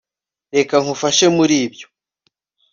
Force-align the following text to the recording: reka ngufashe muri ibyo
reka 0.55 0.75
ngufashe 0.83 1.25
muri 1.37 1.55
ibyo 1.65 1.87